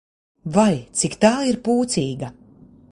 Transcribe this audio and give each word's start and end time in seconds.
Vai, 0.55 0.73
cik 1.01 1.19
tā 1.27 1.31
ir 1.51 1.61
pūcīga! 1.69 2.33